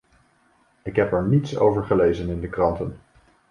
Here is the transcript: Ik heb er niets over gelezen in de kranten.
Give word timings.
Ik 0.83 0.95
heb 0.95 1.11
er 1.11 1.27
niets 1.27 1.57
over 1.57 1.83
gelezen 1.83 2.29
in 2.29 2.39
de 2.39 2.49
kranten. 2.49 2.97